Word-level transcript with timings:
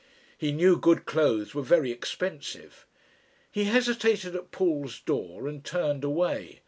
He 0.35 0.51
knew 0.51 0.77
good 0.79 1.05
clothes 1.05 1.53
were 1.53 1.61
very 1.61 1.91
expensive. 1.91 2.87
He 3.51 3.65
hesitated 3.65 4.35
at 4.35 4.49
Poole's 4.49 4.99
door 4.99 5.47
and 5.47 5.63
turned 5.63 6.03
away. 6.03 6.59